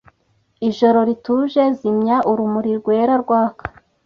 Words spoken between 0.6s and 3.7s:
Ijoro rituje Zimya urumuri rwera rwaka;